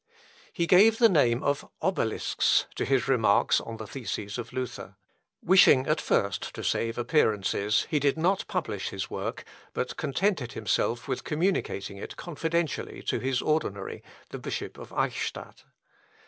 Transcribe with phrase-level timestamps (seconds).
[0.51, 4.95] He gave the name of Obelisks to his remarks on the theses of Luther.
[5.43, 11.07] Wishing at first to save appearances, he did not publish his work, but contented himself
[11.07, 15.65] with communicating it confidentially to his ordinary, the Bishop of Eichstädt.